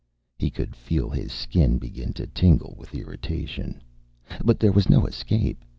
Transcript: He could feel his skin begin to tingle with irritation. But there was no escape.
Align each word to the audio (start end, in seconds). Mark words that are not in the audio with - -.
He 0.35 0.49
could 0.49 0.75
feel 0.75 1.11
his 1.11 1.31
skin 1.31 1.77
begin 1.77 2.11
to 2.13 2.25
tingle 2.25 2.73
with 2.75 2.95
irritation. 2.95 3.83
But 4.43 4.59
there 4.59 4.71
was 4.71 4.89
no 4.89 5.05
escape. 5.05 5.63